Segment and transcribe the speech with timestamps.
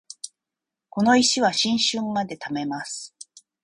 [0.89, 3.13] この石は新春まで貯めます